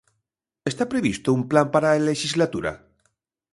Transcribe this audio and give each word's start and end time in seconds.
¿Está 0.71 0.83
previsto 0.93 1.27
un 1.37 1.43
plan 1.51 1.67
para 1.73 1.87
a 1.89 2.03
lexislatura? 2.09 2.71